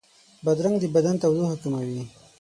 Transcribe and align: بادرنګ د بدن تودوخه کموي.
بادرنګ 0.43 0.75
د 0.79 0.85
بدن 0.95 1.15
تودوخه 1.21 1.55
کموي. 1.61 2.01